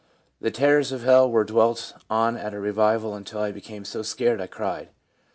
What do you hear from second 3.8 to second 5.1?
so scared I cried/ F.